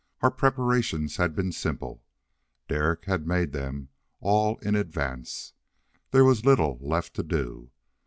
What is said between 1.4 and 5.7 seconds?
simple: Derek had made them all in advance.